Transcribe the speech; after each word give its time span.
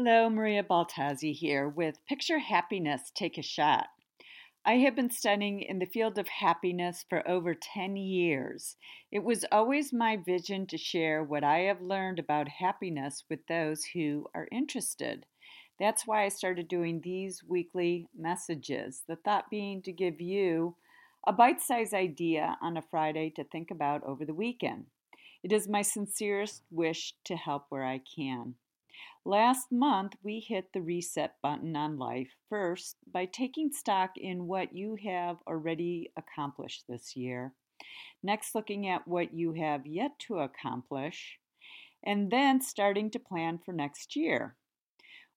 Hello, 0.00 0.30
Maria 0.30 0.62
Baltazzi 0.62 1.34
here 1.34 1.68
with 1.68 2.06
Picture 2.06 2.38
Happiness, 2.38 3.10
Take 3.16 3.36
a 3.36 3.42
Shot. 3.42 3.88
I 4.64 4.74
have 4.74 4.94
been 4.94 5.10
studying 5.10 5.60
in 5.60 5.80
the 5.80 5.86
field 5.86 6.18
of 6.18 6.28
happiness 6.28 7.04
for 7.10 7.28
over 7.28 7.52
10 7.52 7.96
years. 7.96 8.76
It 9.10 9.24
was 9.24 9.44
always 9.50 9.92
my 9.92 10.16
vision 10.16 10.68
to 10.68 10.78
share 10.78 11.24
what 11.24 11.42
I 11.42 11.62
have 11.62 11.82
learned 11.82 12.20
about 12.20 12.48
happiness 12.48 13.24
with 13.28 13.40
those 13.48 13.86
who 13.86 14.28
are 14.36 14.46
interested. 14.52 15.26
That's 15.80 16.06
why 16.06 16.24
I 16.24 16.28
started 16.28 16.68
doing 16.68 17.00
these 17.00 17.42
weekly 17.42 18.06
messages, 18.16 19.02
the 19.08 19.16
thought 19.16 19.50
being 19.50 19.82
to 19.82 19.90
give 19.90 20.20
you 20.20 20.76
a 21.26 21.32
bite 21.32 21.60
sized 21.60 21.92
idea 21.92 22.56
on 22.62 22.76
a 22.76 22.82
Friday 22.82 23.30
to 23.30 23.42
think 23.42 23.72
about 23.72 24.04
over 24.04 24.24
the 24.24 24.32
weekend. 24.32 24.86
It 25.42 25.50
is 25.50 25.66
my 25.66 25.82
sincerest 25.82 26.62
wish 26.70 27.14
to 27.24 27.34
help 27.34 27.64
where 27.68 27.84
I 27.84 28.00
can. 28.16 28.54
Last 29.24 29.70
month, 29.70 30.14
we 30.22 30.40
hit 30.40 30.72
the 30.72 30.80
reset 30.80 31.34
button 31.42 31.76
on 31.76 31.98
life 31.98 32.30
first 32.48 32.96
by 33.12 33.26
taking 33.26 33.70
stock 33.70 34.12
in 34.16 34.46
what 34.46 34.74
you 34.74 34.96
have 35.04 35.36
already 35.46 36.10
accomplished 36.16 36.84
this 36.88 37.14
year. 37.14 37.52
Next, 38.22 38.54
looking 38.54 38.88
at 38.88 39.06
what 39.06 39.34
you 39.34 39.52
have 39.52 39.86
yet 39.86 40.18
to 40.20 40.38
accomplish, 40.38 41.38
and 42.02 42.30
then 42.30 42.62
starting 42.62 43.10
to 43.10 43.18
plan 43.18 43.58
for 43.58 43.72
next 43.72 44.16
year. 44.16 44.56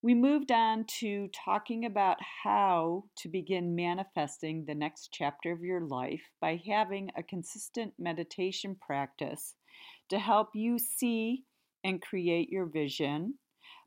We 0.02 0.16
moved 0.16 0.52
on 0.52 0.86
to 1.00 1.28
talking 1.28 1.86
about 1.86 2.18
how 2.44 3.04
to 3.18 3.30
begin 3.30 3.76
manifesting 3.76 4.66
the 4.66 4.74
next 4.74 5.10
chapter 5.12 5.52
of 5.52 5.62
your 5.62 5.82
life 5.82 6.32
by 6.40 6.62
having 6.66 7.12
a 7.16 7.24
consistent 7.24 7.94
meditation 8.00 8.78
practice 8.80 9.54
to 10.10 10.18
help 10.18 10.50
you 10.56 10.80
see 10.80 11.44
and 11.84 12.02
create 12.02 12.50
your 12.50 12.66
vision 12.66 13.36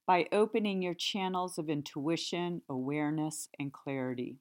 by 0.06 0.26
opening 0.32 0.82
your 0.82 0.94
channels 0.94 1.58
of 1.58 1.68
intuition, 1.68 2.62
awareness, 2.68 3.48
and 3.58 3.72
clarity. 3.72 4.36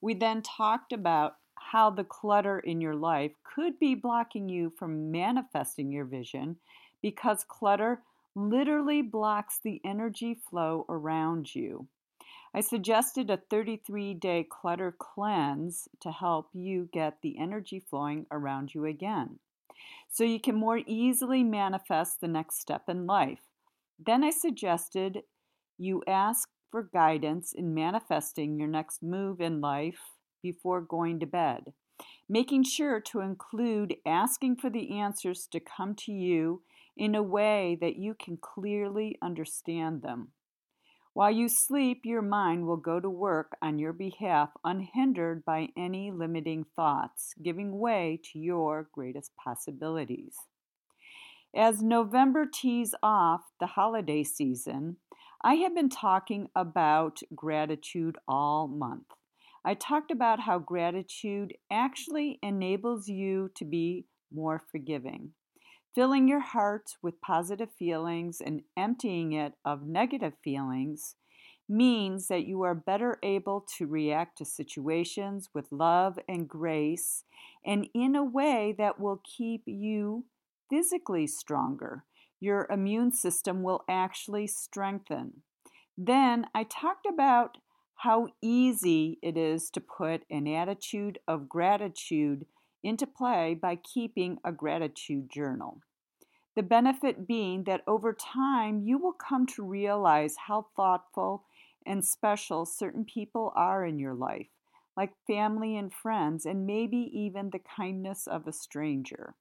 We 0.00 0.14
then 0.14 0.42
talked 0.42 0.92
about 0.92 1.36
how 1.58 1.90
the 1.90 2.04
clutter 2.04 2.58
in 2.58 2.80
your 2.80 2.94
life 2.94 3.32
could 3.42 3.78
be 3.78 3.94
blocking 3.94 4.48
you 4.48 4.70
from 4.70 5.10
manifesting 5.10 5.92
your 5.92 6.04
vision 6.04 6.56
because 7.02 7.44
clutter 7.44 8.02
literally 8.34 9.02
blocks 9.02 9.58
the 9.62 9.80
energy 9.84 10.34
flow 10.48 10.86
around 10.88 11.54
you. 11.54 11.86
I 12.54 12.60
suggested 12.60 13.30
a 13.30 13.36
33 13.36 14.14
day 14.14 14.46
clutter 14.48 14.94
cleanse 14.98 15.88
to 16.00 16.10
help 16.10 16.48
you 16.54 16.88
get 16.92 17.18
the 17.22 17.38
energy 17.38 17.80
flowing 17.80 18.26
around 18.30 18.74
you 18.74 18.84
again 18.84 19.38
so 20.08 20.24
you 20.24 20.40
can 20.40 20.54
more 20.54 20.80
easily 20.86 21.44
manifest 21.44 22.20
the 22.20 22.28
next 22.28 22.60
step 22.60 22.88
in 22.88 23.06
life. 23.06 23.42
Then 23.98 24.22
I 24.22 24.30
suggested 24.30 25.22
you 25.76 26.02
ask 26.06 26.48
for 26.70 26.82
guidance 26.82 27.52
in 27.52 27.74
manifesting 27.74 28.58
your 28.58 28.68
next 28.68 29.02
move 29.02 29.40
in 29.40 29.60
life 29.60 30.00
before 30.42 30.80
going 30.80 31.18
to 31.20 31.26
bed, 31.26 31.72
making 32.28 32.64
sure 32.64 33.00
to 33.00 33.20
include 33.20 33.96
asking 34.06 34.56
for 34.56 34.70
the 34.70 34.98
answers 34.98 35.48
to 35.50 35.60
come 35.60 35.94
to 35.96 36.12
you 36.12 36.62
in 36.96 37.14
a 37.14 37.22
way 37.22 37.76
that 37.80 37.96
you 37.96 38.14
can 38.14 38.36
clearly 38.36 39.16
understand 39.22 40.02
them. 40.02 40.32
While 41.14 41.32
you 41.32 41.48
sleep, 41.48 42.02
your 42.04 42.22
mind 42.22 42.66
will 42.66 42.76
go 42.76 43.00
to 43.00 43.10
work 43.10 43.56
on 43.60 43.80
your 43.80 43.92
behalf 43.92 44.50
unhindered 44.64 45.44
by 45.44 45.68
any 45.76 46.12
limiting 46.12 46.66
thoughts, 46.76 47.34
giving 47.42 47.78
way 47.78 48.20
to 48.32 48.38
your 48.38 48.88
greatest 48.92 49.32
possibilities. 49.42 50.36
As 51.58 51.82
November 51.82 52.46
tees 52.46 52.94
off 53.02 53.50
the 53.58 53.66
holiday 53.66 54.22
season, 54.22 54.98
I 55.42 55.54
have 55.54 55.74
been 55.74 55.88
talking 55.88 56.50
about 56.54 57.18
gratitude 57.34 58.16
all 58.28 58.68
month. 58.68 59.06
I 59.64 59.74
talked 59.74 60.12
about 60.12 60.38
how 60.38 60.60
gratitude 60.60 61.54
actually 61.68 62.38
enables 62.44 63.08
you 63.08 63.50
to 63.56 63.64
be 63.64 64.04
more 64.32 64.62
forgiving. 64.70 65.32
Filling 65.96 66.28
your 66.28 66.38
heart 66.38 66.92
with 67.02 67.20
positive 67.20 67.72
feelings 67.76 68.40
and 68.40 68.62
emptying 68.76 69.32
it 69.32 69.54
of 69.64 69.84
negative 69.84 70.34
feelings 70.44 71.16
means 71.68 72.28
that 72.28 72.46
you 72.46 72.62
are 72.62 72.74
better 72.76 73.18
able 73.24 73.66
to 73.78 73.86
react 73.88 74.38
to 74.38 74.44
situations 74.44 75.48
with 75.52 75.72
love 75.72 76.20
and 76.28 76.48
grace 76.48 77.24
and 77.66 77.88
in 77.94 78.14
a 78.14 78.22
way 78.22 78.76
that 78.78 79.00
will 79.00 79.20
keep 79.24 79.64
you 79.66 80.24
physically 80.70 81.26
stronger. 81.26 82.04
Your 82.40 82.66
immune 82.70 83.12
system 83.12 83.62
will 83.62 83.84
actually 83.88 84.46
strengthen. 84.46 85.42
Then 85.96 86.46
I 86.54 86.64
talked 86.64 87.06
about 87.06 87.58
how 87.96 88.28
easy 88.40 89.18
it 89.22 89.36
is 89.36 89.70
to 89.70 89.80
put 89.80 90.22
an 90.30 90.46
attitude 90.46 91.18
of 91.26 91.48
gratitude 91.48 92.46
into 92.84 93.06
play 93.06 93.54
by 93.60 93.76
keeping 93.76 94.38
a 94.44 94.52
gratitude 94.52 95.28
journal. 95.30 95.80
The 96.54 96.62
benefit 96.62 97.26
being 97.26 97.64
that 97.64 97.82
over 97.86 98.12
time 98.12 98.82
you 98.82 98.98
will 98.98 99.12
come 99.12 99.46
to 99.46 99.64
realize 99.64 100.36
how 100.46 100.66
thoughtful 100.76 101.44
and 101.84 102.04
special 102.04 102.66
certain 102.66 103.04
people 103.04 103.52
are 103.56 103.84
in 103.84 103.98
your 103.98 104.14
life, 104.14 104.48
like 104.96 105.12
family 105.26 105.76
and 105.76 105.92
friends, 105.92 106.46
and 106.46 106.66
maybe 106.66 107.10
even 107.12 107.50
the 107.50 107.60
kindness 107.60 108.26
of 108.26 108.46
a 108.46 108.52
stranger. 108.52 109.34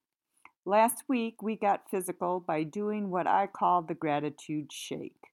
Last 0.68 1.04
week, 1.08 1.42
we 1.42 1.56
got 1.56 1.90
physical 1.90 2.42
by 2.42 2.64
doing 2.64 3.10
what 3.10 3.26
I 3.26 3.48
call 3.48 3.84
the 3.84 3.94
gratitude 3.94 4.74
shake. 4.74 5.32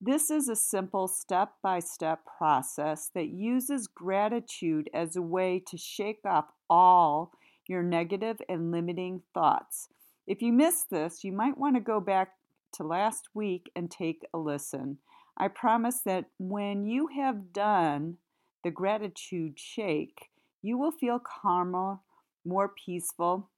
This 0.00 0.30
is 0.30 0.48
a 0.48 0.56
simple 0.56 1.08
step 1.08 1.50
by 1.62 1.80
step 1.80 2.20
process 2.38 3.10
that 3.14 3.28
uses 3.28 3.86
gratitude 3.86 4.88
as 4.94 5.14
a 5.14 5.20
way 5.20 5.62
to 5.66 5.76
shake 5.76 6.20
off 6.24 6.46
all 6.70 7.32
your 7.68 7.82
negative 7.82 8.40
and 8.48 8.72
limiting 8.72 9.20
thoughts. 9.34 9.88
If 10.26 10.40
you 10.40 10.54
missed 10.54 10.88
this, 10.88 11.22
you 11.22 11.32
might 11.32 11.58
want 11.58 11.76
to 11.76 11.80
go 11.82 12.00
back 12.00 12.30
to 12.76 12.82
last 12.82 13.28
week 13.34 13.70
and 13.76 13.90
take 13.90 14.24
a 14.32 14.38
listen. 14.38 14.96
I 15.36 15.48
promise 15.48 16.00
that 16.06 16.30
when 16.38 16.86
you 16.86 17.08
have 17.08 17.52
done 17.52 18.16
the 18.64 18.70
gratitude 18.70 19.58
shake, 19.58 20.30
you 20.62 20.78
will 20.78 20.92
feel 20.92 21.18
calmer, 21.18 21.98
more 22.46 22.72
peaceful, 22.86 23.50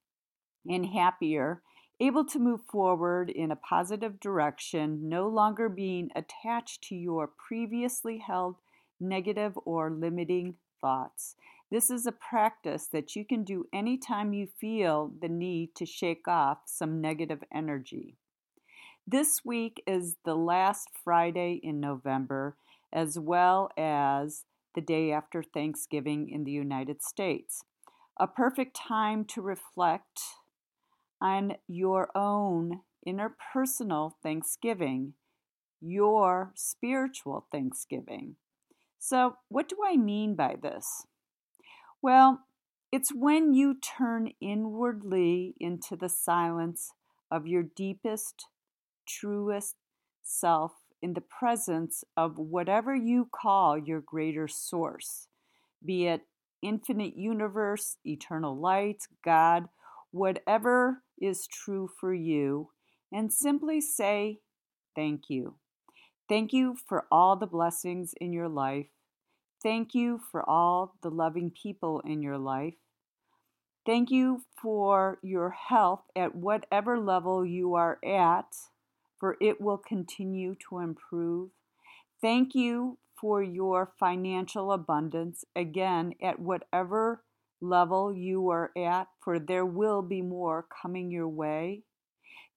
and 0.69 0.87
happier, 0.87 1.63
able 2.01 2.25
to 2.25 2.39
move 2.39 2.61
forward 2.71 3.31
in 3.31 3.51
a 3.51 3.57
positive 3.57 4.19
direction, 4.21 5.09
no 5.09 5.29
longer 5.29 5.69
being 5.69 6.11
attached 6.17 6.83
to 6.83 6.95
your 6.95 7.29
previously 7.29 8.19
held 8.19 8.57
negative 9.01 9.59
or 9.65 9.91
limiting 9.91 10.55
thoughts. 10.81 11.37
This 11.71 11.91
is 11.91 12.07
a 12.07 12.13
practice 12.13 12.87
that 12.93 13.17
you 13.17 13.25
can 13.25 13.43
do 13.43 13.67
anytime 13.73 14.33
you 14.33 14.49
feel 14.61 15.13
the 15.21 15.29
need 15.29 15.75
to 15.77 15.87
shake 15.87 16.29
off 16.29 16.59
some 16.67 17.01
negative 17.01 17.43
energy. 17.53 18.17
This 19.07 19.45
week 19.45 19.83
is 19.87 20.17
the 20.25 20.35
last 20.35 20.89
Friday 21.03 21.61
in 21.63 21.81
November, 21.81 22.57
as 22.93 23.19
well 23.19 23.71
as 23.77 24.45
the 24.75 24.81
day 24.81 25.13
after 25.13 25.43
Thanksgiving 25.43 26.31
in 26.31 26.45
the 26.45 26.53
United 26.53 27.03
States. 27.03 27.65
A 28.19 28.27
perfect 28.27 28.77
time 28.77 29.25
to 29.27 29.43
reflect 29.43 30.21
on 31.21 31.55
your 31.69 32.11
own 32.15 32.81
interpersonal 33.07 34.13
Thanksgiving, 34.23 35.15
your 35.81 36.53
spiritual 36.55 37.47
Thanksgiving. 37.53 38.37
So, 38.99 39.37
what 39.49 39.69
do 39.69 39.77
I 39.87 39.97
mean 39.97 40.35
by 40.35 40.57
this? 40.61 41.07
Well, 42.01 42.41
it's 42.91 43.13
when 43.15 43.55
you 43.55 43.75
turn 43.75 44.33
inwardly 44.41 45.55
into 45.59 45.97
the 45.97 46.09
silence 46.09 46.93
of 47.31 47.47
your 47.47 47.63
deepest, 47.63 48.47
truest 49.07 49.75
self 50.23 50.73
in 51.03 51.15
the 51.15 51.21
presence 51.21 52.05
of 52.17 52.39
whatever 52.39 52.95
you 52.95 53.29
call 53.31 53.77
your 53.77 54.01
greater 54.01 54.49
source, 54.49 55.29
be 55.85 56.07
it 56.07 56.23
infinite 56.63 57.17
universe, 57.17 57.99
eternal 58.07 58.59
light, 58.59 59.07
God, 59.23 59.69
whatever 60.11 61.03
is 61.21 61.47
true 61.47 61.89
for 62.01 62.15
you, 62.15 62.71
and 63.13 63.33
simply 63.33 63.81
say 63.81 64.41
thank 64.95 65.29
you. 65.29 65.57
Thank 66.29 66.53
you 66.53 66.77
for 66.89 67.07
all 67.11 67.37
the 67.37 67.47
blessings 67.47 68.15
in 68.21 68.33
your 68.33 68.49
life. 68.49 68.87
Thank 69.63 69.95
you 69.95 70.21
for 70.31 70.49
all 70.49 70.95
the 71.03 71.11
loving 71.11 71.51
people 71.51 72.01
in 72.01 72.23
your 72.23 72.39
life. 72.39 72.75
Thank 73.87 74.11
you 74.11 74.43
for 74.63 75.19
your 75.23 75.51
health 75.51 76.05
at 76.17 76.35
whatever 76.35 76.99
level 76.99 77.45
you 77.45 77.75
are 77.75 77.99
at, 78.05 78.47
for 79.19 79.37
it 79.41 79.61
will 79.61 79.79
continue 79.79 80.55
to 80.69 80.79
improve. 80.79 81.51
Thank 82.23 82.55
you 82.55 82.99
for 83.21 83.43
your 83.43 83.93
financial 83.99 84.73
abundance, 84.73 85.45
again, 85.55 86.15
at 86.23 86.39
whatever 86.39 87.24
level 87.69 88.13
you 88.15 88.51
are 88.51 88.71
at, 88.77 89.09
for 89.23 89.39
there 89.39 89.67
will 89.67 90.03
be 90.03 90.23
more 90.23 90.67
coming 90.83 91.11
your 91.11 91.29
way. 91.29 91.83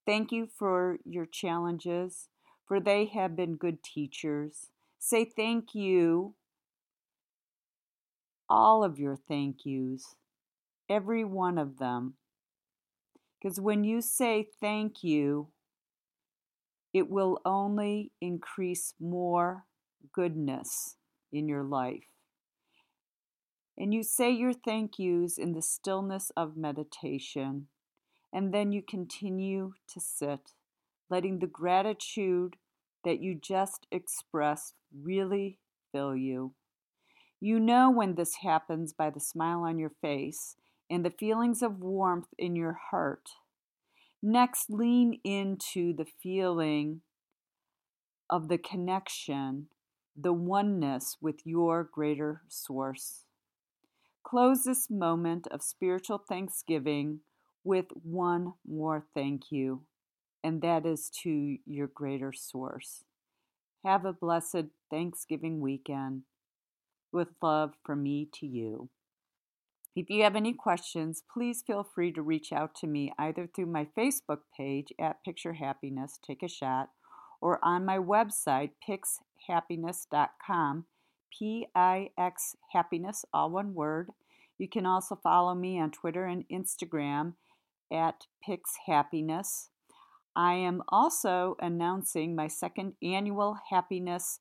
Thank 0.06 0.32
you 0.32 0.48
for 0.48 0.98
your 1.06 1.26
challenges, 1.26 2.30
for 2.66 2.80
they 2.80 3.06
have 3.06 3.36
been 3.36 3.56
good 3.56 3.84
teachers. 3.84 4.68
Say 5.00 5.26
thank 5.26 5.76
you, 5.76 6.36
all 8.50 8.84
of 8.84 9.00
your 9.00 9.16
thank 9.16 9.66
yous, 9.66 10.16
every 10.90 11.24
one 11.24 11.58
of 11.58 11.78
them. 11.78 12.16
Because 13.42 13.60
when 13.60 13.84
you 13.84 14.02
say 14.02 14.48
thank 14.60 15.04
you, 15.04 15.50
it 16.94 17.10
will 17.10 17.40
only 17.46 18.12
increase 18.22 18.94
more 19.00 19.66
goodness 20.14 20.96
in 21.32 21.48
your 21.48 21.64
life. 21.64 22.08
And 23.78 23.94
you 23.94 24.02
say 24.02 24.32
your 24.32 24.54
thank 24.54 24.98
yous 24.98 25.38
in 25.38 25.54
the 25.54 25.62
stillness 25.62 26.32
of 26.36 26.58
meditation, 26.58 27.68
and 28.34 28.54
then 28.54 28.72
you 28.72 28.82
continue 28.82 29.74
to 29.94 30.00
sit, 30.00 30.54
letting 31.10 31.40
the 31.40 31.48
gratitude 31.48 32.56
that 33.04 33.22
you 33.22 33.36
just 33.36 33.86
expressed 33.92 34.74
really 34.92 35.60
fill 35.92 36.16
you. 36.16 36.54
You 37.40 37.60
know 37.60 37.92
when 37.92 38.16
this 38.16 38.38
happens 38.42 38.94
by 38.94 39.12
the 39.12 39.20
smile 39.20 39.62
on 39.62 39.78
your 39.78 39.92
face 40.02 40.56
and 40.90 41.06
the 41.06 41.12
feelings 41.12 41.62
of 41.62 41.80
warmth 41.80 42.30
in 42.38 42.56
your 42.56 42.80
heart. 42.90 43.30
Next, 44.24 44.72
lean 44.72 45.20
into 45.24 45.94
the 45.94 46.08
feeling 46.22 47.02
of 48.28 48.48
the 48.48 48.58
connection, 48.58 49.68
the 50.20 50.34
oneness 50.34 51.18
with 51.22 51.46
your 51.46 51.84
greater 51.84 52.42
source. 52.48 53.27
Close 54.28 54.66
this 54.66 54.90
moment 54.90 55.48
of 55.52 55.62
spiritual 55.62 56.18
thanksgiving 56.18 57.22
with 57.64 57.86
one 58.04 58.56
more 58.68 59.06
thank 59.14 59.44
you, 59.52 59.84
and 60.44 60.62
that 60.62 60.86
is 60.86 61.10
to 61.24 61.60
your 61.66 61.88
greater 61.88 62.34
source. 62.34 63.06
Have 63.86 64.04
a 64.04 64.12
blessed 64.12 64.66
Thanksgiving 64.92 65.62
weekend 65.62 66.24
with 67.14 67.30
love 67.42 67.76
from 67.86 68.04
me 68.04 68.28
to 68.34 68.46
you. 68.46 68.90
If 69.96 70.10
you 70.10 70.24
have 70.24 70.36
any 70.36 70.52
questions, 70.52 71.24
please 71.34 71.64
feel 71.66 71.86
free 71.86 72.12
to 72.12 72.22
reach 72.22 72.52
out 72.52 72.76
to 72.82 72.88
me 72.88 73.14
either 73.18 73.48
through 73.48 73.68
my 73.68 73.88
Facebook 73.98 74.40
page 74.58 74.92
at 75.00 75.24
Picture 75.24 75.54
Happiness 75.54 76.20
Take 76.22 76.44
a 76.44 76.50
Shot 76.50 76.90
or 77.40 77.64
on 77.64 77.86
my 77.86 77.98
website, 77.98 78.72
pixhappiness.com, 78.86 80.86
P 81.38 81.68
I 81.76 82.10
X 82.18 82.56
Happiness, 82.74 83.26
all 83.34 83.50
one 83.50 83.74
word. 83.74 84.10
You 84.58 84.68
can 84.68 84.86
also 84.86 85.16
follow 85.16 85.54
me 85.54 85.80
on 85.80 85.92
Twitter 85.92 86.26
and 86.26 86.46
Instagram 86.52 87.34
at 87.92 88.26
Pix 88.44 88.72
Happiness. 88.86 89.70
I 90.36 90.54
am 90.54 90.84
also 90.90 91.56
announcing 91.60 92.36
my 92.36 92.48
second 92.48 92.94
annual 93.02 93.58
happiness 93.72 94.40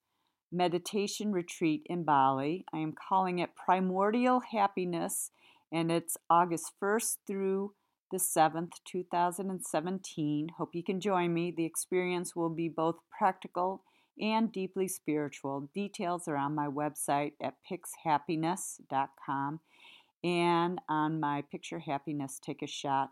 meditation 0.52 1.32
retreat 1.32 1.82
in 1.86 2.04
Bali. 2.04 2.64
I 2.72 2.78
am 2.78 2.92
calling 2.92 3.38
it 3.38 3.56
Primordial 3.56 4.40
Happiness, 4.52 5.30
and 5.72 5.90
it's 5.90 6.16
August 6.30 6.72
1st 6.82 7.16
through 7.26 7.74
the 8.12 8.18
7th, 8.18 8.72
2017. 8.84 10.48
Hope 10.56 10.74
you 10.74 10.84
can 10.84 11.00
join 11.00 11.34
me. 11.34 11.52
The 11.54 11.64
experience 11.64 12.36
will 12.36 12.50
be 12.50 12.68
both 12.68 12.96
practical 13.16 13.82
and 14.20 14.52
deeply 14.52 14.88
spiritual. 14.88 15.70
Details 15.74 16.28
are 16.28 16.36
on 16.36 16.54
my 16.54 16.66
website 16.66 17.32
at 17.42 17.54
pixhappiness.com 17.70 19.60
and 20.24 20.80
on 20.88 21.20
my 21.20 21.42
Picture 21.50 21.78
Happiness 21.80 22.40
Take 22.44 22.62
a 22.62 22.66
Shot 22.66 23.10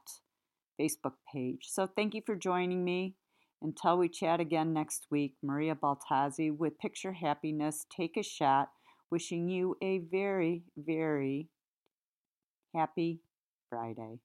Facebook 0.81 1.15
page. 1.33 1.67
So 1.69 1.87
thank 1.87 2.15
you 2.15 2.23
for 2.25 2.35
joining 2.35 2.85
me. 2.85 3.15
Until 3.63 3.97
we 3.97 4.09
chat 4.09 4.41
again 4.41 4.73
next 4.73 5.07
week, 5.11 5.37
Maria 5.43 5.75
Baltazzi 5.75 6.55
with 6.55 6.79
Picture 6.79 7.13
Happiness 7.13 7.87
Take 7.95 8.17
a 8.17 8.23
Shot, 8.23 8.69
wishing 9.11 9.49
you 9.49 9.77
a 9.83 9.99
very, 10.11 10.65
very 10.77 11.49
happy 12.75 13.21
Friday. 13.71 14.19